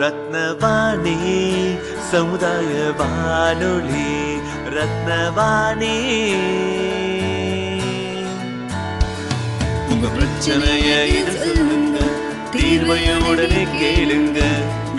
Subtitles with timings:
[0.00, 1.14] ரத்னவாணி
[2.10, 4.10] சமுதாய வானொலி
[4.74, 5.96] ரத்னவாணி.
[9.92, 11.98] உங்க பிரச்சனைய இது சொல்லுங்க
[12.54, 14.40] தீர்வைய உடனே கேளுங்க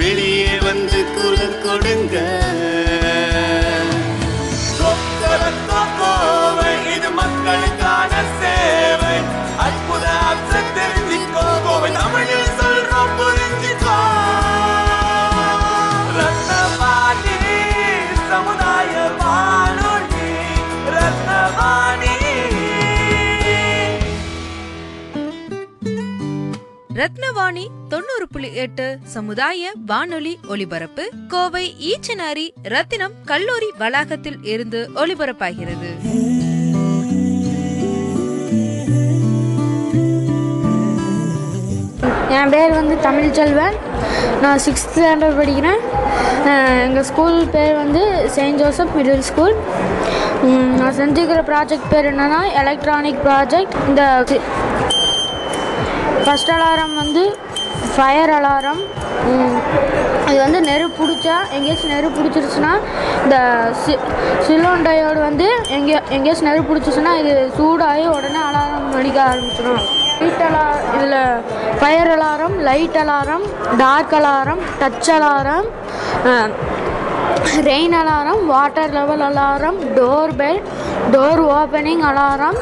[0.01, 2.15] வெளியே வந்து குரல் கொடுங்க.
[6.95, 9.17] இது மக்களுக்கான சேவை.
[9.65, 12.48] அற்புத அம்சம் தெரிஞ்சுக்கோ கோவை தமிழில்.
[26.99, 31.03] ரத்னவாணி தொண்ணூறு புள்ளி எட்டு சமுதாய வானொலி ஒலிபரப்பு
[31.33, 35.89] கோவை ஈச்சனாரி ரத்தினம் கல்லூரி வளாகத்தில் இருந்து ஒலிபரப்பாகிறது.
[42.39, 43.77] என் பேர் வந்து தமிழ் செல்வன்
[44.43, 45.81] நான் சிக்ஸ்த் ஸ்டாண்டர்ட் படிக்கிறேன்.
[46.87, 48.03] எங்கள் ஸ்கூல் பேர் வந்து
[48.35, 49.55] செயின்ட் ஜோசப் மிடில் ஸ்கூல்
[50.79, 54.03] நான் செஞ்சுக்கிற ப்ராஜெக்ட் பேர் என்னென்னா எலக்ட்ரானிக் ப்ராஜெக்ட் இந்த
[56.23, 57.23] ஃபஸ்ட் அலாரம் வந்து
[57.93, 58.81] ஃபயர் அலாரம்
[60.27, 62.73] இது வந்து நெருப்பு பிடிச்சா எங்கேயாச்சும் நெருப்பு பிடிச்சிருச்சுன்னா
[63.23, 63.37] இந்த
[63.81, 63.93] சி
[64.47, 65.47] சிலோண்டையோடு வந்து
[65.77, 69.81] எங்கே எங்கேயாச்சும் நெருப்பு பிடிச்சிச்சுன்னா இது சூடாகி உடனே அலாரம் அடிக்க ஆரம்பிச்சிடும்
[70.19, 71.17] லைட் அலா இதில்
[71.79, 73.45] fire alarm light alarm
[73.77, 75.67] dark alarm touch alarm
[77.67, 80.59] rain alarm water level alarm door bell
[81.11, 82.59] door opening alarm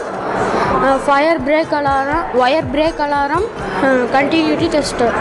[1.05, 3.45] fire break alarm wire break alarm
[4.13, 5.15] continuity tester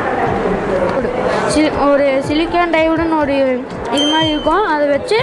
[1.86, 3.34] ஒரு சிலிக்கான் டைவுடன் ஒரு
[3.96, 4.64] இது மாதிரி இருக்கும்.
[4.72, 5.18] அதை வச்சு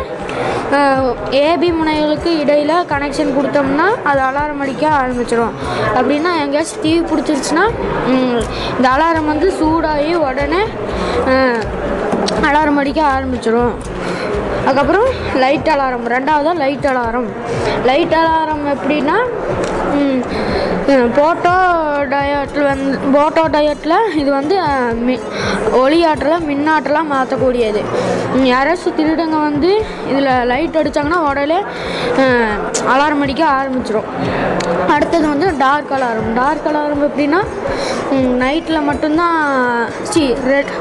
[1.41, 5.53] ஏபி முனைகளுக்கு இடையில் கனெக்ஷன் கொடுத்தோம்னா அது அலாரம் அடிக்க ஆரம்பிச்சிடும்
[5.97, 7.65] அப்படின்னா எங்கேயாச்சும் டிவி பிடிச்சிருச்சுன்னா
[8.13, 10.61] இந்த அலாரம் வந்து சூடாகி உடனே
[12.49, 13.75] அலாரம் அடிக்க ஆரம்பிச்சிடும்
[14.65, 15.07] அதுக்கப்புறம்
[15.43, 17.29] லைட் அலாரம் ரெண்டாவது லைட் அலாரம்
[17.89, 19.17] லைட் அலாரம் எப்படின்னா
[21.15, 21.53] போட்டோ
[22.11, 24.55] டயட்டில் வந்து போட்டோ டயட்டில் இது வந்து
[25.05, 25.15] மி
[25.71, 25.99] ஒளி
[26.47, 27.81] மின்னாற்றலாம் மாற்றக்கூடியது.
[28.33, 29.71] ம், யாராச்சும் திருடங்க வந்து
[30.11, 31.59] இதில் லைட் அடித்தாங்கன்னா உடனே
[32.93, 34.09] அலாரம் அடிக்க ஆரம்பிச்சிடும்
[34.87, 36.33] அடுத்தது வந்து டார்க் அலாரம்.
[36.35, 37.41] டார்க் அலாரம் எப்படின்னா
[38.43, 39.37] நைட்டில் மட்டும்தான்
[40.11, 40.71] சி ரெட்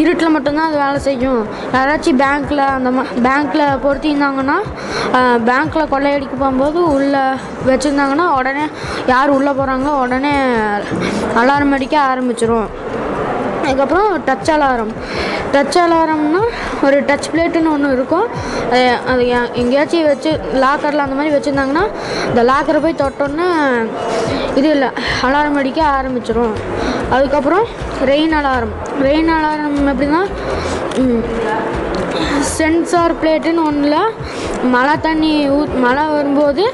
[0.00, 1.40] இருட்டில் மட்டும்தான் அது வேலை செய்யும்.
[1.76, 4.58] யாராச்சும் பேங்க்கில் அந்த மா பேங்க்கில் பொருத்திருந்தாங்கன்னா
[5.48, 7.24] பேங்க்கில் கொள்ளையடிக்க போகும்போது உள்ளே
[7.70, 8.66] வச்சுருந்தாங்கன்னா உடனே
[9.12, 10.34] யார் உள்ளே போகிறாங்களோ உடனே
[11.42, 12.70] அலாரம் அடிக்க ஆரம்பிச்சிரும்.
[13.64, 14.92] அதுக்கப்புறம் டச் அலாரம்
[15.54, 16.42] டச் அலாரம்னா
[16.86, 18.28] ஒரு டச் பிளேட்டுன்னு ஒன்று இருக்கும்.
[18.70, 19.22] அது அது
[19.62, 20.30] எங்கேயாச்சும் வச்சு
[20.64, 21.84] லாக்கரில் அந்த மாதிரி வச்சுருந்தாங்கன்னா
[22.28, 23.48] இந்த லாக்கரை போய் தொட்டோன்னே
[24.58, 24.88] இது இல்லை
[25.22, 26.54] அலாரம் அடிக்க ஆரம்பிச்சிடும்
[27.12, 27.66] அதுக்கப்புறம்
[28.04, 30.22] ரெயின் அலாரம் ரெயின் அலாரம் எப்படின்னா
[32.52, 34.00] சென்சார் பிளேட்டுன்னு ஒன்றில்
[34.66, 36.64] மழை தண்ணி ஊ மழை வரும்போது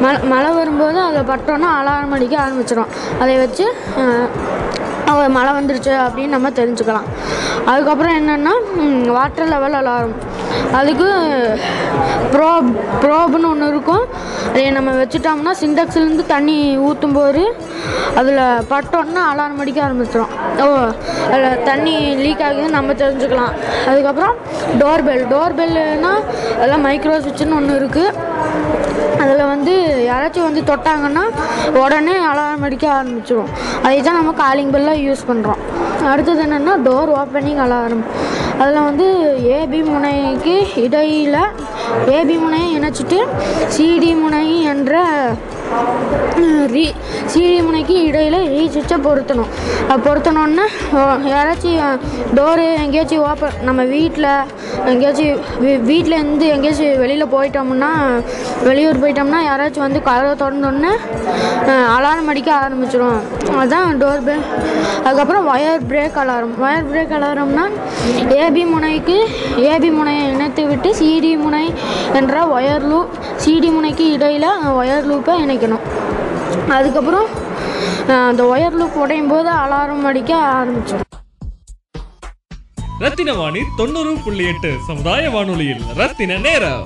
[0.00, 3.66] மழை மழை வரும்போது அதில் பட்டோன்னா அலாரம் அடிக்க ஆரம்பிச்சிடும் அதை வச்சு
[5.36, 7.06] மழை வந்துருச்சு அப்படின்னு நம்ம தெரிஞ்சுக்கலாம்.
[7.70, 8.54] அதுக்கப்புறம் என்னென்னா
[9.18, 10.16] வாட்டர் லெவல் அலாரம்
[10.78, 11.08] அதுக்கு
[12.34, 12.68] ப்ரோப்
[13.02, 14.04] ப்ரோப்னு ஒன்று இருக்கும்.
[14.50, 16.56] அதை நம்ம வச்சுட்டோம்னா சிண்டக்ஸ்லேருந்து தண்ணி
[16.88, 17.42] ஊற்றும் போது
[18.20, 20.32] அதில் பட்டோன்னா அலாரம் அடிக்க ஆரம்பிச்சிடும்
[20.64, 20.68] ஓ
[21.32, 23.54] அதில் தண்ணி லீக் ஆகுதுன்னு நம்ம தெரிஞ்சுக்கலாம்.
[23.90, 24.34] அதுக்கப்புறம்
[24.82, 26.12] டோர் பெல் டோர்பெல்லுனா
[26.56, 28.14] அதெல்லாம் மைக்ரோ சுவிட்சுன்னு ஒன்று இருக்குது
[29.26, 29.74] அதில் வந்து
[30.06, 31.24] யாராச்சும் வந்து தொட்டாங்கன்னா
[31.80, 35.62] உடனே அலாரம் அடிக்க ஆரம்பிச்சிடும் அதை தான் நம்ம காலிங் பெல்லாம் யூஸ் பண்ணுறோம்
[36.10, 38.04] அடுத்தது என்னென்னா டோர் ஓப்பனிங் அலாரம்
[38.58, 39.06] அதில் வந்து
[39.56, 41.40] ஏபி முனைக்கு இடையில்
[42.14, 43.18] ஏபி முனையை இணைச்சிட்டு
[43.68, 44.94] சிடி முனை என்ற
[46.72, 46.84] ரீ
[47.32, 49.50] சீடி முனைக்கு இடையில் ரீ சுவிட்சை பொருத்தணும்.
[50.04, 50.64] பொருத்தணுன்னா
[51.28, 52.00] யாராச்சும்
[52.34, 54.28] டோரு எங்கேயாச்சும் ஓப்பன் நம்ம வீட்டில்
[54.86, 55.30] எங்கேயாச்சும்
[55.62, 57.90] வீ- வீட்டில் இருந்து எங்கேயாச்சும் வெளியில் போயிட்டோம்னா
[58.64, 60.92] வெளியூர் போயிட்டோம்னா யாராச்சும் வந்து கதவை திறந்தோடனே
[61.96, 63.20] அலாரம் அடிக்க ஆரம்பிச்சிடும்
[63.56, 64.44] அதுதான் டோர் பெல்
[65.04, 67.64] அதுக்கப்புறம் wire break alarm wire break அலாரம்னா
[68.38, 69.18] AB முனைக்கு
[69.68, 71.64] ஏபி முனையை இணைத்து விட்டு சிடி முனை
[72.14, 73.12] என்ற ஒயர் லூப்
[73.44, 75.84] சிடி முனைக்கு இடையில் ஒயர் லூப்பை இணைக்கணும்
[76.68, 77.28] அதுக்கப்புறம்
[78.06, 81.04] அந்த ஒயர் லூப் உடையும் போது அலாரம் அடிக்க ஆரம்பிச்சிடும்.
[82.98, 86.84] ரத்தின வாணி தொண்ணூறு புள்ளி எட்டு சமுதாய வானொலியில் ரத்தின நேரம்.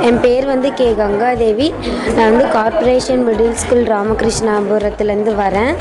[0.00, 0.86] என் பேர் வந்து கே.
[0.98, 1.66] கங்காதேவி.
[2.14, 5.74] நான் வந்து கார்ப்பரேஷன் மிடில் ஸ்கூல் ராமகிருஷ்ணாபுரத்துலேருந்து வரேன்.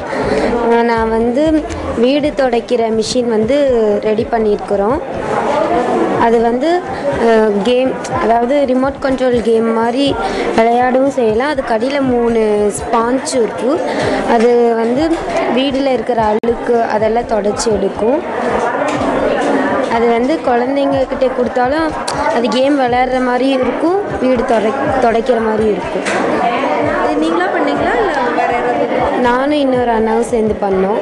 [0.84, 1.66] நான் வந்து
[1.98, 3.58] வீடு துடைக்கிற மிஷின் வந்து
[4.04, 5.00] ரெடி பண்ணியிருக்கிறோம்.
[6.26, 6.70] அது வந்து
[7.68, 7.92] கேம்
[8.24, 10.06] அதாவது ரிமோட் கண்ட்ரோல் கேம் மாதிரி
[10.58, 11.52] விளையாடவும் செய்யலாம்.
[11.54, 12.42] அதுக்கு அடியில் மூணு
[12.80, 13.80] ஸ்பாஞ்ச் இருக்கும்
[14.36, 14.52] அது
[14.82, 15.04] வந்து
[15.58, 18.20] வீட்டில் இருக்கிற அழுக்கு அதெல்லாம் தொடச்சி எடுக்கும்.
[19.96, 21.88] அது வந்து குழந்தைங்க கிட்ட கொடுத்தாலும்
[22.38, 24.00] அது கேம் விளையாடுற மாதிரியும் இருக்கும்.
[24.24, 24.72] வீடு தொடை
[25.04, 26.08] துடைக்கிற மாதிரியும் இருக்கும்.
[27.04, 27.94] இது நீங்களா பண்ணீங்களா?
[28.02, 28.54] இல்லை வேற
[29.28, 31.02] நானும் இன்னொரு அண்ணாவும் சேர்ந்து பண்ணோம்.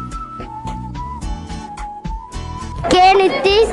[2.89, 3.71] கே நித்திஷ்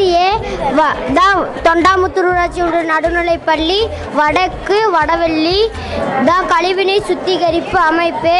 [0.00, 0.28] ஏ
[0.76, 0.82] வ
[1.16, 3.78] தான் தொண்டாமுத்தூர் ஊராட்சி ஒன்றிய நடுநிலைப்பள்ளி
[4.18, 5.58] வடக்கு வடவெள்ளி.
[6.28, 8.34] தான் கழிவுநீர் சுத்திகரிப்பு அமைப்பு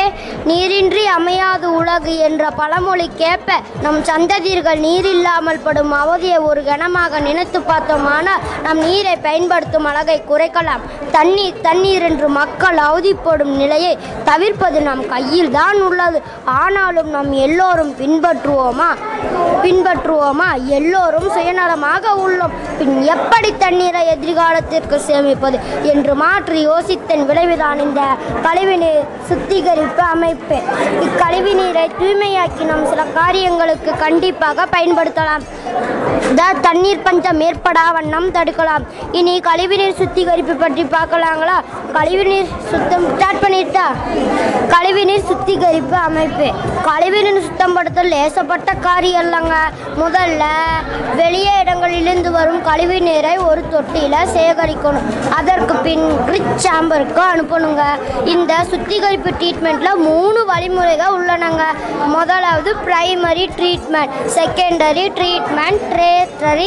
[0.51, 7.61] நீரின்றி அமையாது உலகு என்ற பழமொழி கேட்ப நம் சந்ததியர்கள் நீர் இல்லாமல் படும் அவதியை ஒரு கணமாக நினைத்து
[7.71, 10.85] பார்த்தோமானால் நம் நீரை பயன்படுத்தும் அழகை குறைக்கலாம்.
[11.17, 13.95] தண்ணீர் தண்ணீர் என்று மக்கள் அவதிப்படும் நிலையை
[14.31, 16.21] தவிர்ப்பது நம் கையில் தான் உள்ளது.
[16.63, 18.91] ஆனாலும் நாம் எல்லோரும் பின்பற்றுவோமா?
[19.91, 20.49] பின்பற்றுவோமா?
[20.65, 22.55] எல்லோரும் சுயநலமாக உள்ளோம்.
[22.79, 27.25] பின் எப்படி தண்ணீரை எதிர்காலத்திற்கு சேமிப்பது என்று மாற்றி யோசித்தன்.
[27.27, 28.01] விளைவுதான் இந்த
[28.43, 30.59] கழிவுநீர் சுத்திகரிப்பு அமைப்பு.
[31.07, 35.45] இக்கழிவு நீரை தூய்மையாக்கி நாம் சில காரியங்களுக்கு கண்டிப்பாக பயன்படுத்தலாம்.
[36.39, 38.85] த தண்ணீர் பஞ்சம் ஏற்படா வண்ணம் தடுக்கலாம்.
[39.19, 41.57] இனி கழிவுநீர் சுத்திகரிப்பு பற்றி பார்க்கலாங்களா?
[41.97, 43.87] கழிவுநீர் சுத்தம் ஸ்டார்ட் பண்ணிட்டா?
[44.75, 46.49] கழிவுநீர் சுத்திகரிப்பு அமைப்பு.
[46.89, 49.57] கழிவுநீர் சுத்தப்படுத்தல் லேசப்பட்ட காரியம் இல்லைங்க
[50.03, 50.45] முதல்ல
[51.21, 55.09] வெளியே இடங்களிலிருந்து வரும் கழிவு நீரை ஒரு தொட்டியில் சேகரிக்கணும்.
[55.39, 57.83] அதற்கு பின் ரிச் சாம்பருக்கு அனுப்பணுங்க.
[58.35, 61.65] இந்த சுத்திகரிப்பு ட்ரீட்மெண்ட்டில் மூணு வழிமுறைகள் உள்ளனங்க.
[62.17, 66.67] முதலாவது பிரைமரி ட்ரீட்மெண்ட் செகண்டரி ட்ரீட்மெண்ட் ட்ரே ட்ரேட்டரி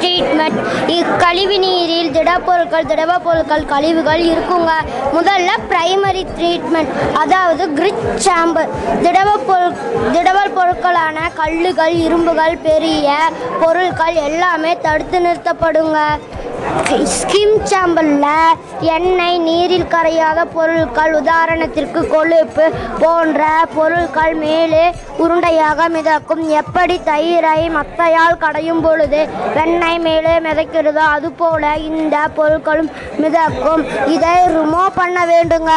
[0.00, 0.58] ட்ரீட்மெண்ட்
[0.96, 4.72] இக்கழிவு நீரில் திடப்பொருட்கள் திடவப்பொருட்கள் கழிவுகள் இருக்குங்க.
[5.16, 6.92] முதல்ல பிரைமரி ட்ரீட்மெண்ட்
[7.22, 8.70] அதாவது கிரிச் சாம்பர்
[9.06, 9.74] திடவப்பொருள்
[10.16, 13.16] திடவல் திடவ பொருட்களான கல்லுகள் இரும்புகள் பெரிய
[13.62, 15.98] பொருட்கள் எல்லாமே தடுத்து நிறுத்தப்படுங்க.
[16.82, 18.54] ஸ்கிம் சாம்பலில்
[18.94, 22.64] எண்ணெய் நீரில் கரையாத பொருட்கள் உதாரணத்திற்கு கொழுப்பு
[23.02, 23.42] போன்ற
[23.74, 24.82] பொருட்கள் மேலே
[25.24, 26.42] உருண்டையாக மிதக்கும்.
[26.60, 29.20] எப்படி தயிரை மத்தையால் கடையும் பொழுது
[29.54, 32.90] வெண்ணெய் மேலே மிதக்கிறதோ அதுபோல இந்த பொருட்களும்
[33.24, 33.84] மிதக்கும்.
[34.16, 35.72] இதை ரிமூவ் பண்ண வேண்டுங்க.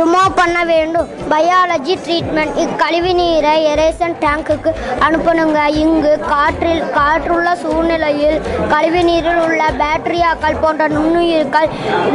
[0.00, 1.08] ரிமூவ் பண்ண வேண்டும்.
[1.32, 4.70] பயாலஜி ட்ரீட்மெண்ட் இக்கழிவு நீரை எரேசன் டேங்குக்கு
[5.06, 5.60] அனுப்பணுங்க.
[5.84, 8.38] இங்கு காற்றில் காற்றுள்ள சூழ்நிலையில்
[8.74, 11.68] கழிவு நீரில் உள்ள பேட்டரியாக்கள் போன்ற நுண்ணுயிர்கள்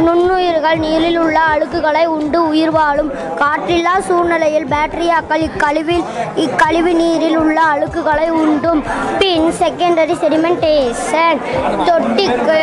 [0.06, 3.10] நுண்ணுயிர்கள் நீரில் உள்ள அழுக்குகளை உண்டு உயிர் வாழும்.
[3.40, 6.04] காற்றில்லா சூழ்நிலையில் பேட்டரியாக்கள் இக்கழிவில்
[6.44, 8.82] இக்கழிவு நீரில் உள்ள அழுக்குகளை உண்டும்.
[9.18, 11.40] பின் செகண்டரி செடிமெண்டேஷன்
[11.88, 12.60] தொட்டிக்கு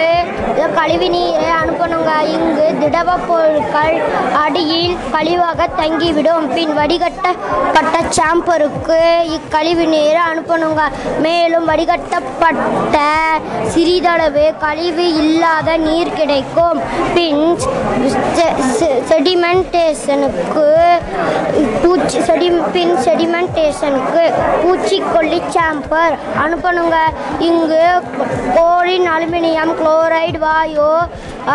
[0.77, 2.11] கழிவு நீரை அனுப்பணுங்க.
[2.35, 3.95] இங்கு திடவ பொருட்கள்
[4.43, 6.47] அடியில் கழிவாக தங்கிவிடும்.
[6.55, 8.99] பின் வடிகட்டப்பட்ட சாம்பருக்கு
[9.37, 10.83] இக்கழிவு நீரை அனுப்பணுங்க.
[11.25, 12.97] மேலும் வடிகட்டப்பட்ட
[13.73, 16.79] சிறிதளவு கழிவு இல்லாத நீர் கிடைக்கும்.
[17.15, 17.43] பின்
[19.09, 20.67] செடிமெண்டேஷனுக்கு
[21.83, 24.23] பூச்சி செடி பின் செடிமெண்டேஷனுக்கு
[24.63, 26.97] பூச்சிக்கொல்லி சாம்பர் அனுப்பணுங்க.
[27.49, 27.83] இங்கு
[28.55, 30.91] கோரின் அலுமினியம் குளோரைடு வாயு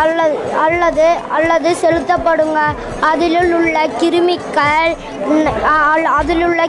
[0.00, 2.58] அல்லது அல்லது அல்லது செலுத்தப்படுங்க.
[3.00, 4.96] அதில் உள்ள கிருமிக்கள்
[5.26, 6.64] ம், அ- அதில் உள்ள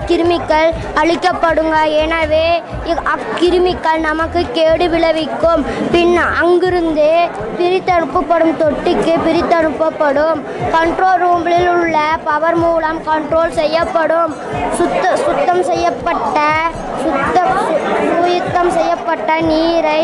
[0.95, 1.97] அழிக்கப்படுங்க.
[1.97, 5.65] எனவே அக்கிருமிக்கள் நமக்கு கேடு விளைவிக்கும்.
[5.91, 7.27] பின் அங்கிருந்து
[7.57, 10.41] பிரித்தனுப்பப்படும் தொட்டிக்கு பிரித்தனுப்பப்படும்
[10.71, 14.35] கண்ட்ரோல் ரூமில் உள்ள பவர் மூலம் கண்ட்ரோல் செய்யப்படும்.
[14.73, 16.39] சுத்த சுத்தம் செய்யப்பட்ட
[17.03, 18.13] சுத்தம் சு-
[18.55, 20.01] சுத்தம் செய்யப்பட்ட நீரை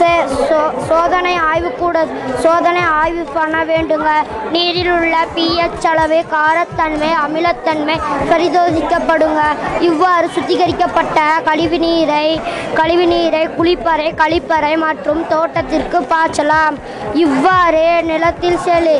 [0.00, 1.96] சோதனை ஆய்வு சோதனை ஆய்வுக்கூட
[2.42, 4.10] சோதனை ஆய்வு பண்ண வேண்டுங்க.
[4.54, 7.96] நீரில் உள்ள பிஎச் அளவு காரத்தன்மை அமிலத்தன்மை
[8.30, 9.40] பரிசோதிக்கப்படுங்க.
[9.88, 12.28] இவ்வாறு சுத்திகரிக்கப்பட்ட கழிவு நீரை
[12.78, 16.78] கழிவு நீரை குளிப்பறை கழிப்பறை மற்றும் தோட்டத்திற்கு பாய்ச்சலாம்.
[17.24, 18.96] இவ்வாறு நிலத்தில் செலு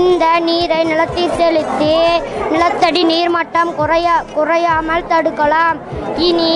[0.00, 1.94] இந்த நீரை நிலத்தில் செலுத்தி
[2.52, 5.80] நிலத்தடி நீர்மட்டம் குறைய குறையாமல் தடுக்கலாம்.
[6.28, 6.52] இனி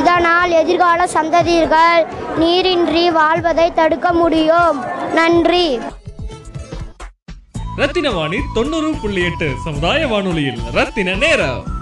[0.00, 2.06] இதனால் எதிர்கால சந்ததியர்கள்
[2.36, 4.84] நீரின்றி வாழ்வதை தடுக்க முடியும்.
[5.12, 5.80] நன்றி.
[7.76, 11.80] ரத்தின வாணி தொண்ணூறு புள்ளி எட்டு சமுதாய வானொலியில் ரத்தின நேரம்.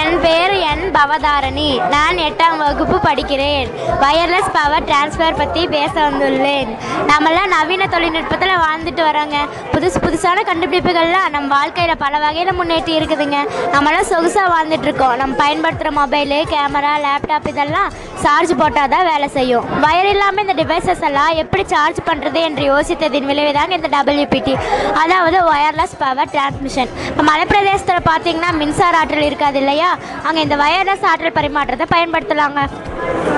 [0.00, 1.68] என் பேர் என் பவதாரணி.
[1.94, 3.68] நான் எட்டாம் வகுப்பு படிக்கிறேன்.
[4.02, 6.70] வயர்லெஸ் பவர் டிரான்ஸ்ஃபர் பற்றி பேச வந்துள்ளேன்.
[7.10, 9.36] நம்மளாம் நவீன தொழில்நுட்பத்தில் வாழ்ந்துட்டு வரோங்க.
[9.74, 13.38] புதுசு புதுசான கண்டுபிடிப்புகள்லாம் நம்ம வாழ்க்கையில் பல வகையில் முன்னேற்றி இருக்குதுங்க.
[13.74, 17.90] நம்மளாம் சொகுசாக வாழ்ந்துட்டுருக்கோம் நம்ம பயன்படுத்துகிற மொபைலு கேமரா லேப்டாப் இதெல்லாம்
[18.24, 19.66] சார்ஜ் போட்டால் தான் வேலை செய்யும்.
[19.86, 24.54] வயர் இல்லாமல் இந்த டிவைசஸ் எல்லாம் எப்படி சார்ஜ் பண்ணுறது என்று யோசித்ததின் விளைவு தாங்க இந்த டபிள்யூபிடி
[25.02, 29.87] அதாவது ஒயர்லெஸ் பவர் டிரான்ஸ்மிஷன் இப்போ மலைப்பிரதேசத்தில் பார்த்தீங்கன்னா மின்சார ஆற்றல் இருக்காது இல்லையா?
[30.26, 32.62] அங்கே இந்த வயர்லெஸ் ஆற்றல் பரிமாற்றத்தை பயன்படுத்தலாங்க.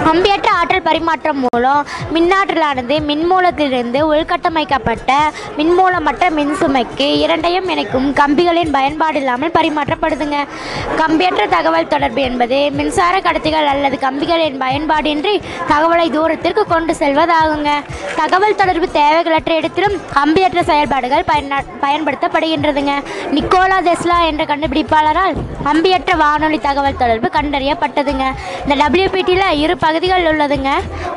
[0.08, 5.10] அம்பியற்ற ஆற்றல் பரிமாற்றம் மூலம் மின்னாற்றலானது மின்மூலத்திலிருந்து உள்கட்டமைக்கப்பட்ட
[5.58, 10.38] மின்மூலமற்ற மின்சுமைக்கு இரண்டையும் இணைக்கும் கம்பிகளின் பயன்பாடு இல்லாமல் பரிமாற்றப்படுதுங்க.
[11.00, 15.34] கம்பியற்ற தகவல் தொடர்பு என்பது மின்சார கடத்திகள் அல்லது கம்பிகளின் பயன்பாடின்றி
[15.72, 17.70] தகவலை தூரத்திற்கு கொண்டு செல்வதாகுங்க.
[18.20, 22.94] தகவல் தொடர்பு தேவைகளற்ற இடத்திலும் கம்பியற்ற செயல்பாடுகள் பயன பயன்படுத்தப்படுகின்றதுங்க.
[23.36, 25.36] நிக்கோலா தெஸ்லா என்ற கண்டுபிடிப்பாளரால்
[25.68, 28.26] கம்பியற்ற வானொலி தகவல் தொடர்பு கண்டறியப்பட்டதுங்க.
[28.64, 30.70] இந்த டபிள்யூபிடியில் இரு பகுதிகள் உள்ளதுங்க.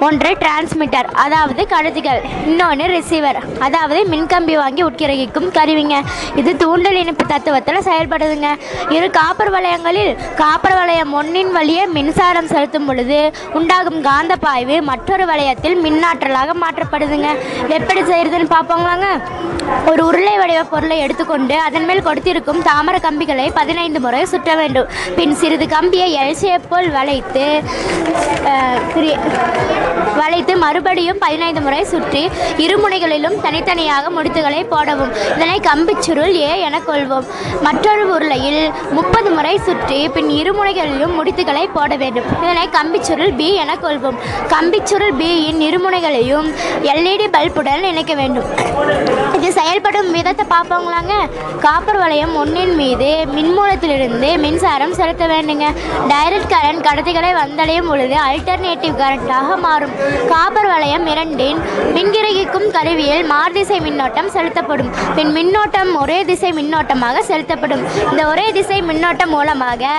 [0.06, 2.22] ஒன்று டிரான்ஸ்மிட்டர் அதாவது கழுதிகள்.
[2.50, 5.98] இன்னொன்று ரிசீவர் அதாவது மின்கம்பி வாங்கி உட்கிரகிக்கும் கருவிங்க.
[6.39, 8.50] இது தூண்டல் இணைப்பு தத்துவத்தில் செயல்படுதுங்க.
[8.96, 10.12] இரு காப்பர் வளையங்களில்
[10.42, 13.20] காப்பர் வளையம் ஒன்றின் வழியே மின்சாரம் செலுத்தும் பொழுது
[13.60, 17.30] உண்டாகும் காந்த பாய்வு மற்றொரு வளையத்தில் மின்னாற்றலாக மாற்றப்படுதுங்க.
[17.77, 19.10] எப்படி செய்யறதுன்னு பார்ப்போங்களாங்க.
[19.92, 24.89] ஒரு உருளை வடிவ பொருளை எடுத்துக்கொண்டு அதன் மேல் கொடுத்திருக்கும் தாமர கம்பிகளை பதினைந்து முறை சுற்ற வேண்டும்.
[25.20, 27.46] பின் சிறிது கம்பியை எல்சியை போல் வளைத்து
[30.17, 32.22] வளைத்து மறுபடியும் பதினைந்து முறை சுற்றி
[32.65, 35.12] இருமுனைகளிலும் தனித்தனியாக முடித்துகளை போடவும்.
[35.36, 37.25] இதனை கம்பிச்சுருள் ஏ என கொள்வோம்.
[37.62, 38.62] மற்றொரு உருளையில்
[38.98, 42.27] முப்பது முறை சுற்றி பின் இருமுனைகளிலும் முடித்துகளை போட வேண்டும்.
[42.43, 44.20] இதனை கம்பிச்சுருள் பி என கொள்வோம்.
[44.53, 45.29] கம்பிச்சுருள் பி
[45.67, 46.48] இருமுனைகளையும்
[46.91, 48.48] எல்இடி பல்புடன் இணைக்க வேண்டும்.
[49.38, 51.13] இது செயல்படும் விதத்தை பார்ப்போங்களாங்க.
[51.65, 55.65] காப்பர் வளையம் ஒன்றின் மீது மின்மூலத்திலிருந்து மின்சாரம் செலுத்த வேண்டுங்க.
[56.12, 58.15] டைரக்ட் கரண்ட் கடத்திகளை வந்தடையும் பொழுது
[58.53, 59.93] அல்டர்னேட்டிவ் கரண்டாக மாறும்.
[60.31, 61.60] காப்பர் வளையம் இரண்டின்
[61.95, 64.89] மின்கிரகிக்கும் கருவியில் மார்திசை மின்னோட்டம் செலுத்தப்படும்.
[65.17, 67.83] பின் மின்னோட்டம் ஒரே திசை மின்னோட்டமாக செலுத்தப்படும்.
[68.12, 69.93] இந்த ஒரே திசை மின்னோட்டம் மூலமாக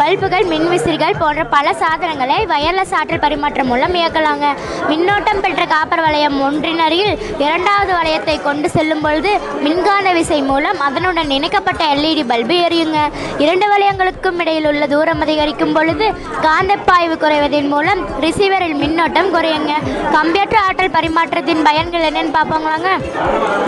[0.00, 4.48] பல்புகள் மின்விசிறிகள் போன்ற பல சாதனங்களை வயர்லெஸ் ஆற்றல் பரிமாற்றம் மூலம் இயக்கலாங்க.
[4.90, 9.32] மின்னோட்டம் பெற்ற காப்பர் வளையம் ஒன்றின் அருகில் இரண்டாவது வளையத்தை கொண்டு செல்லும் பொழுது
[9.66, 13.00] மின்காந்த விசை மூலம் அதனுடன் இணைக்கப்பட்ட எல்இடி பல்பு எரியுங்க.
[13.46, 16.06] இரண்டு வளையங்களுக்கும் இடையில் உள்ள தூரம் அதிகரிக்கும் பொழுது
[16.46, 17.92] காந்தப்பாய்வு குறைவதன் மூலம்
[18.24, 19.72] ரிசீவரில் மின்னோட்டம் குறையுங்க.
[20.16, 22.90] கம்ப்யூட்டர் ஆற்றல் பரிமாற்றத்தின் பயன்கள் என்னன்னு பார்ப்போங்களாங்க.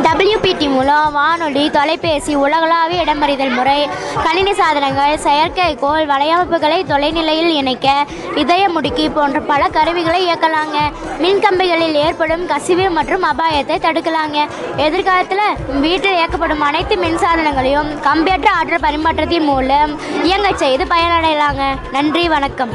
[0.06, 3.78] டபிள்யூபிடி மூலம் வானொலி தொலைபேசி உலகளாவிய இடமறிதல் முறை
[4.24, 8.06] கணினி சாதனங்கள் செயற்கைக்கோள் வலையமைப்புகளை தொலைநிலையில் இணைக்க
[8.42, 10.78] இதய முடுக்கி போன்ற பல கருவிகளை இயக்கலாங்க.
[11.24, 14.38] மின்கம்பிகளில் ஏற்படும் கசிவு மற்றும் அபாயத்தை தடுக்கலாங்க.
[14.86, 21.64] எதிர்காலத்தில் வீட்டில் இயக்கப்படும் அனைத்து மின்சாதனங்களையும் கம்ப்யூட்டர் ஆற்றல் பரிமாற்றத்தின் மூலம் இயங்கச் செய்து பயனடையலாங்க.
[21.92, 22.74] நன்றி வணக்கம்.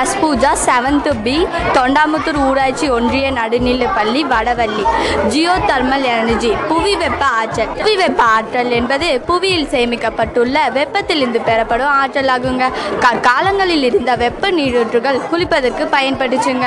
[0.00, 1.34] S Pooja seventh B
[1.76, 4.84] Thondamuthur ஊராட்சி ஒன்றிய நடுநிலைப்பள்ளி வடவள்ளி
[5.32, 12.64] ஜியோ தர்மல் எனர்ஜி புவி வெப்ப ஆற்றல் புவி வெப்ப ஆற்றல் என்பது புவியில் சேமிக்கப்பட்டுள்ள வெப்பத்திலிருந்து பெறப்படும் ஆற்றலாகுங்க.
[13.28, 16.66] காலங்களில் இருந்த வெப்ப நீரூற்றுகள் குளிப்பதற்கு பயன்படுச்சுங்க.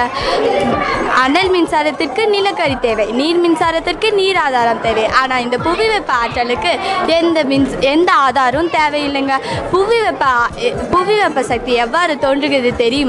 [1.24, 5.05] அனல் மின்சாரத்திற்கு நிலக்கரி தேவை நீர் மின்சாரத்திற்கு நீர் ஆதாரம் தேவை.
[5.21, 6.74] ஆனால் இந்த புவி வெப்ப ஆற்றலுக்கு
[7.19, 9.38] எந்த மின் எந்த ஆதாரம் தேவையில்லைங்க.
[9.71, 10.25] புவி வெப்ப
[10.91, 13.06] புவி வெப்ப சக்தி எவ்வாறு தோன்றுகிறது தெரியும்?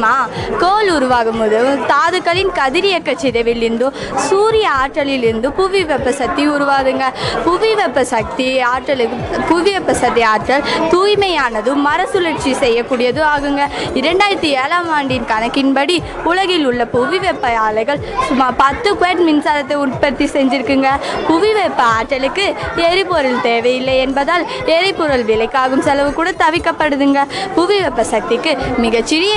[0.58, 3.86] கோள் உருவாகும் போது தாதுக்களின் கதிரியக்க சிதைவிலிருந்து
[4.28, 7.04] சூரிய ஆற்றலிலிருந்து புவி வெப்ப சக்தி உருவாதுங்க
[7.44, 9.16] புவி வெப்ப சக்தி ஆற்றலுக்கு
[9.48, 13.62] புவி வெப்ப சக்தி ஆற்றல் தூய்மையானதும் மரசுழற்சி செய்யக்கூடியதும் ஆகுங்க.
[13.94, 20.90] இரண்டாயிரத்தி ஏழாம் ஆண்டின் கணக்கின்படி உலகில் உள்ள புவி வெப்ப ஆலைகள் சுமார் பத்து குவாட் மின்சாரத்தை உற்பத்தி செஞ்சுருக்குங்க.
[21.26, 27.22] புவி வெப்ப ஆற்றலுக்கு எரிபொருள் தேவையில்லை என்பதால் எரிபொருள் விலைக்காகும் செலவு கூட தவிக்கப்படுதுங்க.
[27.54, 29.34] புவி வெப்ப சக்திக்கு மிகச்சிறிய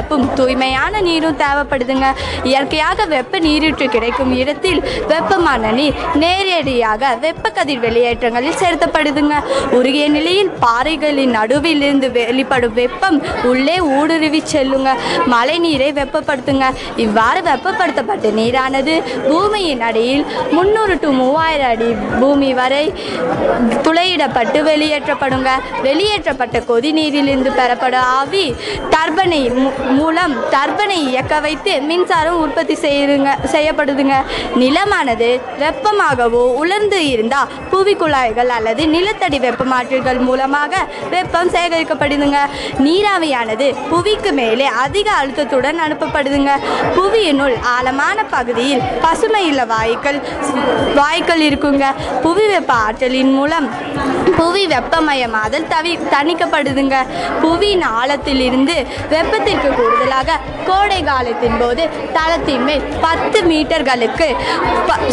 [0.00, 2.06] நிலப்பரப்பும் தூய்மையான நீரும் தேவைப்படுதுங்க.
[2.42, 9.34] இயற்கையாக வெப்ப நீரூற்று கிடைக்கும் இடத்தில் வெப்பமான நீர் நேரடியாக வெப்ப கதிர் வெளியேற்றங்களில் செலுத்தப்படுதுங்க.
[9.70, 14.94] உருகிய நிலையில் பாறைகளின் நடுவில் இருந்து வெளிப்படும் வெப்பம் உள்ளே ஊடுருவி செல்லுங்க.
[15.26, 16.64] மழை நீரை வெப்பப்படுத்துங்க.
[16.96, 22.94] இவ்வாறு வெப்பப்படுத்தப்பட்ட நீரானது பூமியின் அடியில் முன்னூறு டு மூவாயிரம் அடி பூமி வரை
[23.82, 25.48] துளையிடப்பட்டு வெளியேற்றப்படுங்க.
[25.82, 28.54] வெளியேற்றப்பட்ட கொதி நீரிலிருந்து பெறப்படும் ஆவி
[28.90, 34.16] டர்பனை மு- மூலம் டர்பனை இயக்க வைத்து மின்சாரம் உற்பத்தி செய்யுதுங்க செய்யப்படுதுங்க.
[34.62, 35.28] நிலமானது
[35.62, 40.82] வெப்பமாகவோ உலர்ந்து இருந்தால் புவி குழாய்கள் அல்லது நிலத்தடி வெப்பமாற்றிகள் மூலமாக
[41.14, 42.38] வெப்பம் சேகரிக்கப்படுதுங்க.
[42.86, 46.52] நீராவியானது புவிக்கு மேலே அதிக அழுத்தத்துடன் அனுப்பப்படுதுங்க.
[46.96, 50.20] புவியினுள் ஆழமான பகுதியில் பசுமையுள்ள வாயுக்கள்
[51.00, 51.86] வாயுக்கள் இருக்குங்க.
[52.26, 53.68] புவி வெப்ப ஆற்றலின் மூலம்
[54.38, 56.96] புவி வெப்பமயமாதல் தவி தணிக்கப்படுதுங்க.
[57.42, 58.76] புவியின் ஆழத்திலிருந்து
[59.14, 61.82] வெப்பத்திற்கு கூடுதலாக கோடை காலத்தின் போது
[62.16, 64.28] தளத்தின் மேல் பத்து மீட்டர்களுக்கு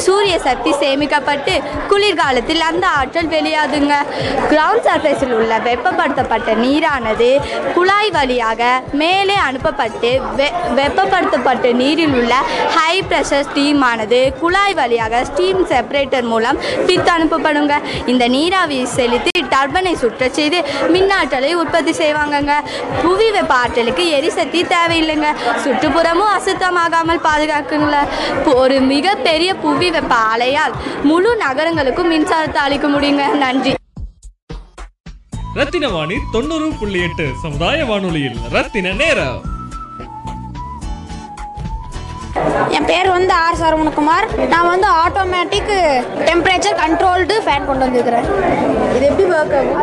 [0.05, 1.53] சூரிய சக்தி சேமிக்கப்பட்டு
[1.91, 3.93] குளிர்காலத்தில் அந்த ஆற்றல் வெளியாதுங்க
[4.51, 7.29] கிரவுண்ட் சர்ஃபேஸில் உள்ள வெப்பப்படுத்தப்பட்ட நீரானது
[7.77, 8.62] குழாய் வழியாக
[9.01, 10.47] மேலே அனுப்பப்பட்டு வெ
[10.79, 12.33] வெப்பப்படுத்தப்பட்ட நீரில் உள்ள
[12.77, 17.75] ஹை ப்ரெஷர் ஸ்டீம் ஆனது குழாய் வழியாக ஸ்டீம் செப்பரேட்டர் மூலம் பித்து அனுப்பப்படுங்க.
[18.12, 20.59] இந்த நீராவி செலுத்தி டர்பனை சுற்றச் செய்து
[20.93, 22.53] மின்னாற்றலை உற்பத்தி செய்வாங்கங்க.
[23.03, 25.35] புவி வெப்ப ஆற்றலுக்கு எரிசக்தி தேவையில்லைங்க.
[25.63, 28.07] சுற்றுப்புறமும் அசுத்தமாகாமல் பாதுகாக்குங்கள.
[28.53, 30.71] ஒரு மிகப்பெரிய புவி வெப்ப அலையால்
[31.03, 33.33] முழு நகரங்களுக்கும் மின்சாரத்தை அளிக்க முடியுங்க.
[33.33, 33.75] நன்றி.
[35.53, 39.55] ரத்தின வாணி தொண்ணூறு புள்ளி எட்டு சமுதாய வானொலியில் ரத்தின நேரம்.
[42.77, 44.27] என் பேர் வந்து ஆர் சரவணகுமார்.
[44.53, 45.74] நான் வந்து ஆட்டோமேட்டிக்
[46.29, 48.27] டெம்பரேச்சர் கண்ட்ரோல்டு ஃபேன் கொண்டு வந்திருக்கிறேன்.
[48.96, 49.79] இது எப்படி ஒர்க் ஆகும்?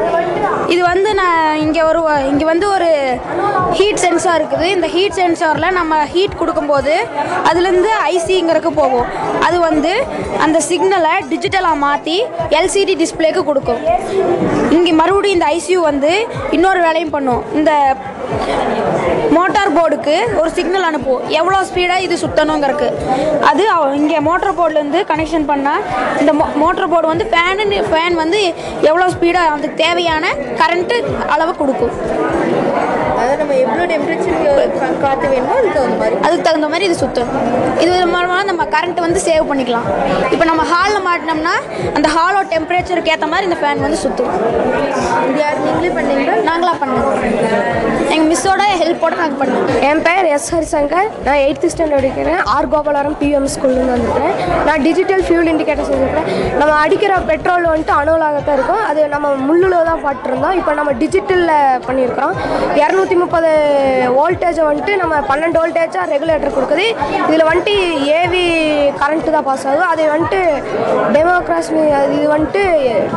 [0.75, 2.91] இது வந்து நான் இங்கே ஒரு இங்கே வந்து ஒரு
[3.79, 4.67] ஹீட் சென்சார் இருக்குது.
[4.77, 6.95] இந்த ஹீட் சென்சாரில் நம்ம ஹீட் கொடுக்கும்போது
[7.51, 9.09] அதுலேருந்து ஐசிங்கிறதுக்கு போகும்.
[9.47, 9.93] அது வந்து
[10.47, 12.17] அந்த சிக்னலை டிஜிட்டலாக மாற்றி
[12.59, 13.83] எல்சிடி டிஸ்ப்ளேக்கு கொடுக்கும்.
[14.77, 16.13] இங்கே மறுபடியும் இந்த ஐசியூ வந்து
[16.59, 17.43] இன்னொரு வேலையும் பண்ணும்.
[17.59, 17.73] இந்த
[19.37, 21.25] மோட்டார் போர்டுக்கு ஒரு சிக்னல் அனுப்புவோம்.
[21.38, 22.88] எவ்வளோ ஸ்பீடாக இது சுத்தணுங்கிறதுக்கு
[23.50, 23.64] அது
[24.00, 25.85] இங்கே மோட்டார் போர்ட்லேருந்து கனெக்ஷன் பண்ணால்
[26.23, 28.40] இந்த மோ மோட்டர் போர்டு வந்து ஃபேனு ஃபேன் வந்து
[28.90, 30.99] எவ்வளோ ஸ்பீடாக அதுக்கு தேவையான கரண்ட்டு
[31.37, 31.95] அளவு கொடுக்கும்.
[33.45, 34.53] நம்ம எவ்வளோ டெம்பரேச்சருக்கு
[35.03, 36.17] காற்று வேணுமோ அதுக்கு தகுந்த மாதிரி.
[36.27, 37.33] அதுக்கு தகுந்த மாதிரி இது சுற்றும்
[37.85, 39.89] இது மூலமாக நம்ம கரண்ட் வந்து சேவ் பண்ணிக்கலாம்.
[40.35, 41.55] இப்போ நம்ம ஹாலில் மாட்டினோம்னா
[41.97, 44.33] அந்த ஹாலோட டெம்பரேச்சருக்கு ஏற்ற மாதிரி இந்த ஃபேன் வந்து சுற்றும்
[45.29, 45.61] இது யார்?
[45.67, 46.37] நீங்களே பண்ணீங்களா?
[46.49, 47.11] நாங்களாக பண்ணோம்.
[48.15, 49.69] எங்கள் மிஸ்ஸோட ஹெல்ப்போட நாங்கள் பண்ணோம்.
[49.89, 51.09] என் பேர் எஸ் ஹரிசங்கர்.
[51.27, 52.41] நான் எயித்து ஸ்டாண்டர்ட் படிக்கிறேன்.
[52.55, 54.35] ஆர் கோபாலரம் பிஎம் ஸ்கூல்லேருந்து வந்திருக்கேன்
[54.69, 56.29] நான் டிஜிட்டல் ஃபியூல் இண்டிகேட்டர் செஞ்சுருக்கேன்
[56.61, 58.83] நம்ம அடிக்கிற பெட்ரோல் வந்துட்டு அணுவலாக தான் இருக்கும்.
[58.91, 60.57] அது நம்ம முள்ளில் தான் பாட்டிருந்தோம்.
[60.63, 61.55] இப்போ நம்ம டிஜிட்டலில்
[61.89, 62.35] பண்ணியிருக்கிறோம்.
[62.83, 63.55] இரநூத்தி முப்பது முப்பது
[64.17, 66.85] வோல்டேஜை வந்துட்டு நம்ம பன்னெண்டு வோல்டேஜாக ரெகுலேட்டர் கொடுக்குது.
[67.29, 67.73] இதில் வந்துட்டு
[68.19, 68.43] ஏவி
[69.00, 69.88] கரண்ட்டு தான் பாஸ் ஆகும்.
[69.93, 70.41] அதை வந்துட்டு
[71.17, 71.71] டெமோக்ராஸ்
[72.17, 72.62] இது வந்துட்டு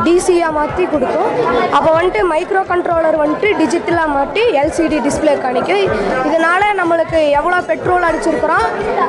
[0.06, 1.30] டிசியாக மாற்றி கொடுக்கும்.
[1.76, 5.84] அப்போ வந்துட்டு மைக்ரோ கண்ட்ரோலர் வந்துட்டு டிஜிட்டலாக மாட்டி எல்சிடி டிஸ்பிளே காணிக்கும்.
[6.28, 8.66] இதனால் நம்மளுக்கு எவ்வளோ பெட்ரோல் அடிச்சிருக்கிறோம்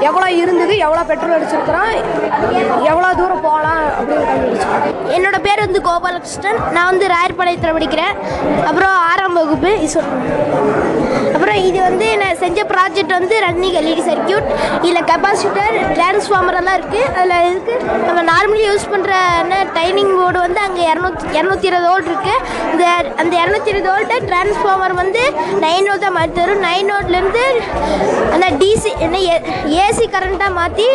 [0.10, 1.92] எவ்வளோ இருந்தது எவ்வளோ பெட்ரோல் அடிச்சிருக்கிறோம்
[2.92, 4.69] எவ்வளோ தூரம் போகலாம் அப்படின்னு கண்டுபிடிச்சோம்
[5.18, 6.60] என்னோட பேர் வந்து கோபாலகிருஷ்ணன்.
[6.76, 8.16] நான் வந்து ராயர்பாளையத்தில் படிக்கிறேன்.
[8.70, 9.74] அப்புறம் ஆறாம் வகுப்பு.
[11.36, 14.48] அப்புறம் இது வந்து நான் செஞ்ச ப்ராஜெக்ட் வந்து ரன்னிங் எல்இடி சர்க்கியூட்
[14.86, 17.74] இதில் கெப்பாசிட்டர் டிரான்ஸ்ஃபார்மர் எல்லாம் இருக்குது அதில் இருக்கு
[18.08, 19.14] நம்ம நார்மலி யூஸ் பண்ணுற
[19.78, 22.42] டைனிங் போர்டு வந்து அங்கே இரநூத்தி இரநூத்தி இருபது ஓல்ட் இருக்குது
[22.72, 22.86] இந்த
[23.22, 25.24] அந்த இரநூத்தி இருபது வோல்ட்டு டிரான்ஸ்ஃபார்மர் வந்து
[25.66, 26.62] நைன் வோல்ட் தான் மாற்றி தரும்.
[26.68, 27.46] நைன் வோல்ட்லேருந்து
[28.34, 29.18] அந்த டிசி என்ன
[29.86, 30.88] ஏசி கரண்ட்டாக மாற்றி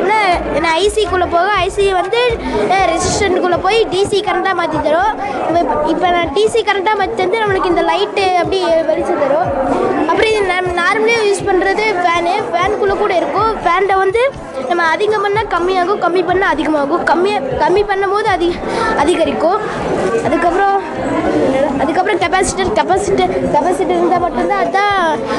[0.00, 0.12] என்ன
[0.56, 2.20] என்ன ஐசிக்குள்ளே போக ஐசி வந்து
[2.92, 5.12] ரெசிஸ்டண்ட்டுக்குள்ளே போய் டிசி கரண்ட்டாக மாற்றி தரும்.
[5.48, 5.60] இப்போ
[5.92, 9.48] இப்போ நான் டிசி கரண்ட்டாக மாற்றி தந்து நம்மளுக்கு இந்த லைட்டு அப்படி வெளிச்சம் தரும்.
[10.10, 13.52] அப்புறம் இது நம்ம நார்மலியாக யூஸ் பண்ணுறது ஃபேனு ஃபேனுக்குள்ளே கூட இருக்கும்.
[13.64, 14.22] ஃபேனில் வந்து
[14.70, 16.00] நம்ம அதிகம் பண்ணால் கம்மியாகும்.
[16.04, 17.04] கம்மி பண்ணால் அதிகமாகும்.
[17.12, 18.52] கம்மியாக கம்மி பண்ணும்போது அதிக
[19.02, 19.60] அதிகரிக்கும்.
[20.26, 20.76] அதுக்கப்புறம்
[21.80, 24.94] அதுக்கப்புறம் கெப்பாசிட்டர் கெப்பாசிட்டர் கெப்பாசிட்டர் இருந்தால் மட்டும்தான் அதுதான்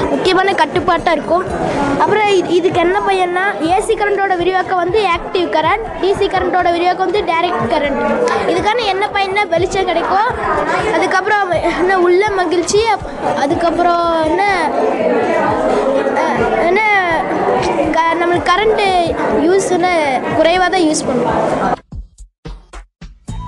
[0.10, 1.46] முக்கியமான கட்டுப்பாட்டாக இருக்கும்.
[2.00, 7.24] அப்புறம் இது இதுக்கு என்ன பையன்னா ஏசி கரண்ட்டோட விரிவாக்கம் வந்து ஆக்டிவ் கரண்ட் டிசி கரண்ட்டோட விரிவாக்கம் வந்து
[7.24, 8.00] டைரக்ட் கரண்ட்
[8.48, 10.32] இதுக்கான என்ன பையனா வெளிச்சம் கிடைக்கும்.
[10.94, 12.82] அதுக்கப்புறம் என்ன உள்ள மகிழ்ச்சி
[13.38, 14.44] அதுக்கப்புறம் என்ன
[16.66, 16.82] என்ன
[17.92, 18.88] க- நம்மளுக்கு கரண்ட்டு
[19.44, 19.94] யூஸ்ன்னு
[20.36, 21.82] குறைவாக தான் யூஸ் பண்ணுவோம்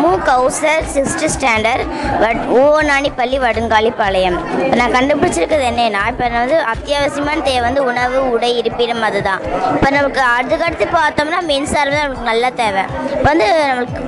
[0.00, 1.84] மு கௌசர் சிக்ஸ்த்து ஸ்டாண்டர்ட்
[2.20, 9.02] பட் ஓநாணிப்பள்ளி வடுங்காலிப்பாளையம் இப்போ நான் கண்டுபிடிச்சிருக்கிறது என்னன்னா இப்போ வந்து அத்தியாவசியமான தேவை வந்து உணவு உடை இருப்பிடம்
[9.02, 9.42] அதுதான்.
[9.74, 12.84] இப்போ நமக்கு அதுக்கடுத்து பார்த்தோம்னா மின்சாரம் தான் நமக்கு நல்லா தேவை.
[13.10, 14.02] இப்போ வந்து நம்மளுக்கு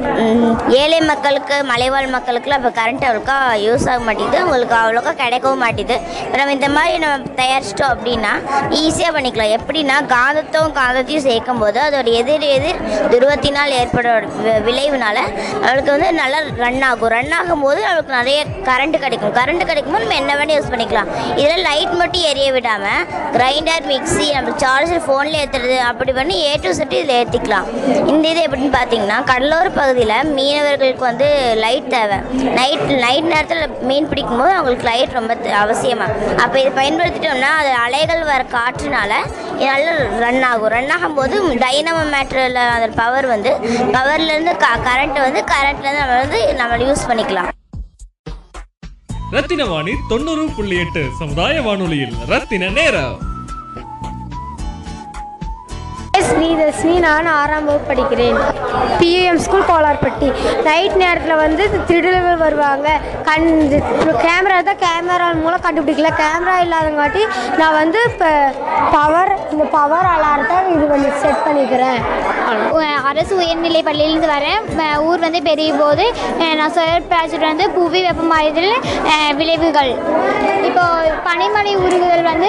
[0.76, 4.44] ஏழை மக்களுக்கு மலைவாழ் மக்களுக்குலாம் இப்போ கரண்ட் அவ்வளோக்கா யூஸ் ஆக மாட்டேங்குது.
[4.44, 5.96] உங்களுக்கு அவ்வளோக்கா கிடைக்கவும் மாட்டேங்குது.
[6.22, 8.32] இப்போ நம்ம இந்த மாதிரி நம்ம தயாரிச்சிட்டோம் அப்படின்னா
[8.80, 9.54] ஈஸியாக பண்ணிக்கலாம்.
[9.58, 12.80] எப்படின்னா காந்தத்தும் காந்தத்தையும் சேர்க்கும் போது அதோட எதிர் எதிர்
[13.12, 15.18] துருவத்தினால் ஏற்பட வி- விளைவுனால
[15.82, 17.10] நம்மளுக்கு வந்து நல்லா ரன் ஆகும்.
[17.14, 19.32] ரன் ஆகும்போது நம்மளுக்கு நிறைய கரண்ட் கிடைக்கும்.
[19.38, 21.08] கரண்ட் கிடைக்கும்போது நம்ம என்ன வேணும் யூஸ் பண்ணிக்கலாம்.
[21.42, 23.02] இதில் லைட் மட்டும் எரிய விடாமல்
[23.36, 27.66] கிரைண்டர் மிக்ஸி நம்ம சார்ஜர் ஃபோனில் ஏற்றுறது அப்படி பண்ணி ஏ டு செட்டு இதில் ஏற்றிக்கலாம்
[28.12, 31.28] இந்த இது எப்படின்னு பார்த்தீங்கன்னா கடலோர பகுதியில் மீனவர்களுக்கு வந்து
[31.64, 32.18] லைட் தேவை.
[32.60, 38.24] நைட் நைட் நேரத்தில் மீன் பிடிக்கும் போது அவங்களுக்கு லைட் ரொம்ப அவசியமாக அப்போ இதை பயன்படுத்திட்டோம்னா அது அலைகள்
[38.32, 39.12] வர காற்றுனால
[39.70, 39.92] நல்லா
[40.24, 40.70] ரன் ஆகும்.
[40.74, 43.50] ரன் ஆகும்போது டைனமோ மேட்டரில் அந்த பவர் வந்து
[43.96, 47.50] பவர்லேருந்து க கரண்ட்டை வந்து கரண்ட்லேருந்து நம்ம வந்து நம்ம யூஸ் பண்ணிக்கலாம்.
[49.36, 53.14] ரத்தின வாணி தொண்ணூறு புள்ளி எட்டு சமுதாய வானொலியில் ரத்தின நேரம்.
[56.32, 58.38] ஸ்ரீதர்ஷினி நான் ஆறாம் வகுப்பு படிக்கிறேன்.
[59.00, 60.28] பிஎம் ஸ்கூல் கோலார்பட்டி
[60.68, 62.88] நைட் நேரத்தில் வந்து திருடர்கள் வருவாங்க.
[63.28, 63.48] கண்
[64.26, 67.22] கேமரா தான் கேமரா மூலம் கண்டுபிடிக்கல கேமரா இல்லாதங்காட்டி
[67.60, 68.30] நான் வந்து இப்போ
[68.96, 72.00] பவர் இந்த பவர் அலாரத்தை இது பண்ணி செட் பண்ணிக்கிறேன்.
[73.10, 74.60] அரசு உயர்நிலை பள்ளியிலேருந்து வரேன்.
[75.08, 76.04] ஊர் வந்து பெரிய போது
[76.58, 78.72] நான் சொல்ல ப்ராஜெக்ட் வந்து புவி வெப்பமாயுதல்
[79.40, 79.92] விளைவுகள்.
[80.68, 82.48] இப்போது பனிமலை உருகுதல் வந்து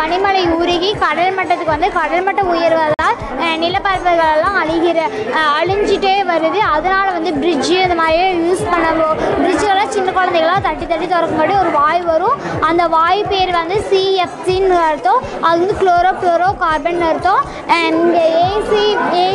[0.00, 3.15] பனிமலை உருகி கடல் மட்டத்துக்கு வந்து கடல் மட்டம் உயர்வதால்
[3.62, 4.98] நிலப்பரப்புகளெல்லாம் எல்லாம் அழிகிற
[5.58, 6.60] அழிஞ்சிட்டே வருது.
[6.74, 12.02] அதனால் வந்து பிரிட்ஜு இந்த மாதிரியே யூஸ் பண்ணவும் பிரிட்ஜெல்லாம் சின்ன குழந்தைகளாம் தட்டி தட்டி திறக்கும்படி ஒரு வாய்
[12.10, 12.38] வரும்.
[12.68, 15.22] அந்த வாய் பேர் வந்து சிஎஃப்சின்னு அர்த்தம்.
[15.46, 17.42] அது வந்து குளோரோ ஃப்ளோரோ கார்பன் அர்த்தம்
[18.00, 18.84] இங்கே ஏசி
[19.22, 19.26] ஏ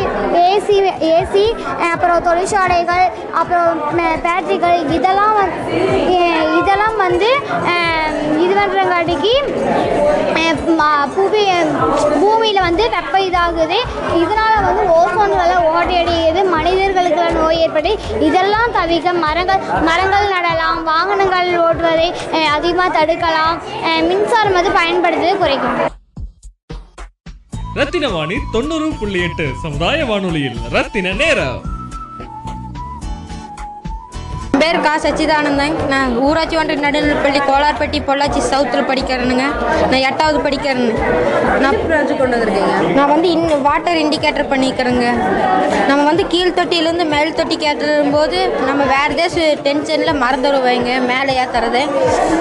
[0.45, 0.77] ஏசி
[1.13, 1.45] ஏசி
[1.91, 3.05] அப்புறம் தொழிற்சாலைகள்
[3.41, 5.55] அப்புறம் பேட்டரிகள் இதெல்லாம் வந்
[6.59, 7.29] இதெல்லாம் வந்து
[8.43, 9.33] இது பண்ணுறங்காட்டிக்கு
[11.15, 11.43] பூமி
[12.21, 13.70] பூமியில் வந்து வெப்ப இதாகுது.
[14.21, 17.91] இதனால் வந்து ஓசோன்களை ஓட்டை அடிக்குது மனிதர்களுக்கு நோய் ஏற்பட்டு
[18.27, 22.07] இதெல்லாம் தவிர்க்க மரங்கள் மரங்கள் நடலாம் வாகனங்கள் ஓட்டுவதை
[22.57, 23.57] அதிகமாக தடுக்கலாம்.
[24.09, 25.79] மின்சாரம் வந்து பயன்படுத்துவதை குறைக்கும்.
[27.79, 31.61] ரத்தின வாணி தொண்ணூறு புள்ளி எட்டு சமுதாய வானொலியில் ரத்தின நேரம்.
[34.61, 35.85] என் பேர் கா சச்சிதானந்தன்.
[35.87, 39.41] நான் ஊராட்சி ஒன்றிய நடுநிலைப்பள்ளி கோலார்பட்டி பொள்ளாச்சி சவுத்தில் படிக்கிறேனுங்க.
[39.81, 40.93] நான் எட்டாவது படிக்கிறேன்னு.
[41.59, 42.87] நான் கொண்டு வந்திருக்கீங்க?
[42.93, 45.13] நான் வந்து இன் வாட்டர் இண்டிகேட்டர் பண்ணிக்கிறேங்க.
[45.87, 51.89] நம்ம வந்து கீழ் தொட்டியிலேருந்து மேல் தொட்டி கேட்டுரும் போது நம்ம வேறு ஏதாச்சும் டென்ஷனில் மறந்துடுவாங்க மேலே ஏற்றுறது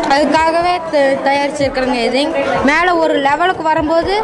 [0.09, 2.26] அதுக்காகவே த- தயாரிச்சிருக்கிறேங்க இது.
[2.64, 4.22] மேலே ஒரு லெவலுக்கு வரும்போது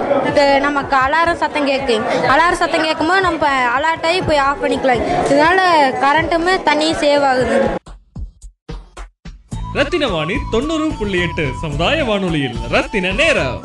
[0.61, 2.05] நமக்கு அலாரம் சத்தம் கேட்கும்.
[2.29, 3.47] அலாரம் சத்தம் கேட்கும்போது நம்ம
[3.79, 5.03] அலார்ட் ஆகி போய் ஆஃப் பண்ணிக்கலாம்.
[5.29, 7.85] இதனால கரண்ட்டுமே தண்ணியும் சேவ் ஆகுது.
[9.75, 13.59] ரத்தின வாணி தொண்ணூறு புள்ளி எட்டு சமுதாய வானொலியில் ரத்தின நேரம்.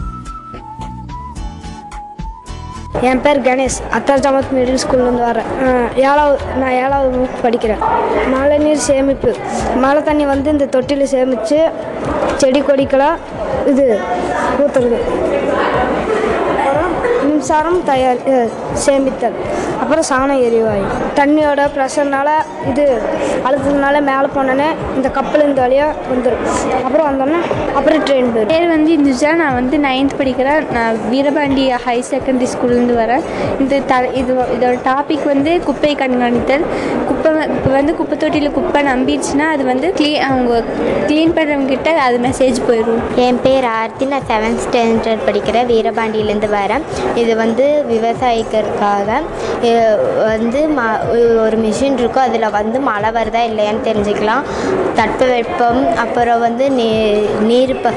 [3.02, 3.78] என் பேர் கணேஷ்.
[3.98, 5.50] அத்தார் ஜாமத் மிடில் ஸ்கூல்லேருந்து வரேன்.
[5.96, 7.84] ஏழாவது நான் ஏழாவது வகுப்பு படிக்கிறேன்.
[8.34, 9.36] மழை நீர் சேமிப்பு.
[9.76, 11.70] மழை தண்ணி வந்து இந்த தொட்டியில் சேமித்து
[12.36, 13.18] செடி கொடிக்கெல்லாம்
[13.66, 14.00] இது
[14.60, 15.00] ஊற்றுறது
[17.24, 18.22] மின்சாரம் தயார்
[18.86, 19.38] சேமித்தல்.
[19.92, 20.84] அப்புறம் சாண எரிவாயு.
[21.18, 22.30] தண்ணியோட ப்ரெஷர்னால
[22.72, 22.84] இது
[23.48, 26.46] அழுத்ததுனால மேலே போனோன்னே இந்த கப்பல் இந்த வழியாக வந்துடும்
[26.86, 27.40] அப்புறம் வந்தோன்னே
[27.78, 30.62] அப்புறம் ட்ரெயின் போயிடும் பேர் வந்து இந்துஜா நான் வந்து நைன்த் படிக்கிறேன்.
[30.76, 33.26] நான் வீரபாண்டி ஹை செகண்டரி ஸ்கூல்லேருந்து வரேன்.
[33.64, 36.64] இந்த த இது இதோட டாபிக் வந்து குப்பை கண்காணித்தல்.
[37.10, 40.64] குப்பை இப்போ வந்து குப்பை தொட்டியில் குப்பை நம்பிடுச்சுன்னா அது வந்து க்ளீ அவங்க
[41.10, 44.10] க்ளீன் பண்ணுறவங்ககிட்ட அது மெசேஜ் போயிடும் என் பேர் ஆர்த்தி.
[44.16, 45.70] நான் செவன்த் ஸ்டாண்டர்ட் படிக்கிறேன்.
[45.74, 46.88] வீரபாண்டியிலேருந்து வரேன்.
[47.24, 49.22] இது வந்து விவசாயிக்கிறதுக்காக
[49.68, 49.80] இது
[50.30, 50.86] வந்து ம
[51.44, 54.44] ஒரு மிஷின் இருக்கும் அதில் வந்து மழை வருதா இல்லையான்னு தெரிஞ்சுக்கலாம்.
[55.00, 56.88] தட்பவெப்பம் அப்புறம் வந்து நீ
[57.50, 57.94] நீர் ப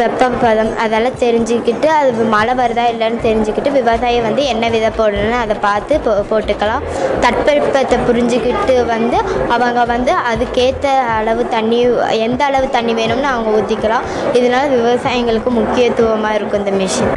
[0.00, 6.00] வெப்பப்பதம் அதெல்லாம் தெரிஞ்சுக்கிட்டு அது மழை வருதா இல்லைன்னு தெரிஞ்சுக்கிட்டு விவசாயம் வந்து என்ன விதை போடணும்னு அதை பார்த்து
[6.06, 6.86] போ போட்டுக்கலாம்.
[7.24, 9.18] தட்பவெப்பத்தை புரிஞ்சுக்கிட்டு வந்து
[9.54, 11.80] அவங்க வந்து அதுக்கேற்ற அளவு தண்ணி
[12.28, 17.12] எந்த அளவு தண்ணி வேணும்னு அவங்க ஊற்றிக்கலாம் இதனால் விவசாயிங்களுக்கு முக்கியத்துவமாக இருக்கும் இந்த மிஷின்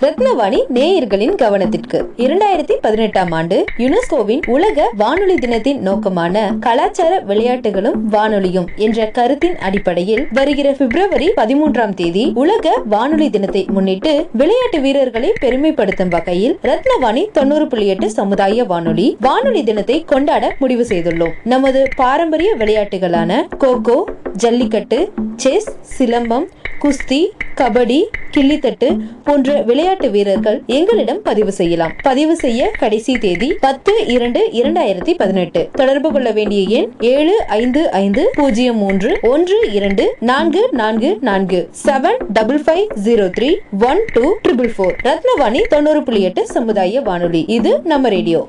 [0.00, 9.06] ரத்னவாணி நேயர்களின் கவனத்திற்கு இரண்டாயிரத்தி பதினெட்டாம் ஆண்டு யுனெஸ்கோவின் உலக வானொலி தினத்தின் நோக்கமான கலாச்சார விளையாட்டுகளும் வானொலியும் என்ற
[9.10, 17.24] கருத்தின் அடிப்படையில் வருகிற பிப்ரவரி பதிமூன்றாம் தேதி உலக வானொலி தினத்தை முன்னிட்டு விளையாட்டு வீரர்களை பெருமைப்படுத்தும் வகையில் ரத்னவாணி
[17.32, 21.34] தொண்ணூறு புள்ளி எட்டு சமுதாய வானொலி வானொலி தினத்தை கொண்டாட முடிவு செய்துள்ளோம்.
[21.44, 23.98] நமது பாரம்பரிய விளையாட்டுகளான கோகோ
[24.36, 26.46] ஜல்லிக்கட்டு செஸ் சிலம்பம்
[26.82, 27.20] குஸ்தி
[27.56, 27.98] கபடி
[28.36, 28.88] கிள்ளித்தட்டு
[29.24, 31.92] போன்ற விளையாட்டு வீரர்கள் எங்களிடம் பதிவு செய்யலாம்.
[32.02, 35.68] பதிவு செய்ய கடைசி தேதி பத்து இரண்டு இரண்டாயிரத்தி பதினெட்டு.
[35.72, 41.70] தொடர்பு கொள்ள வேண்டிய எண் ஏழு ஐந்து ஐந்து பூஜ்ஜியம் மூன்று ஒன்று இரண்டு நான்கு நான்கு நான்கு.
[41.86, 47.44] Seven double five zero three one two triple four Rathnavani தொண்ணூறு புள்ளி எட்டு சமுதாய வானொலி.
[47.48, 48.46] இது நம்ம ரேடியோ.